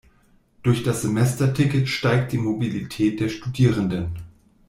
[0.63, 4.17] Durch das Semesterticket steigt die Mobilität der Studierenden.